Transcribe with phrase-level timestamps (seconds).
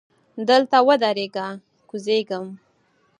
[0.47, 1.47] دلته ودریږه!
[1.89, 2.47] کوزیږم.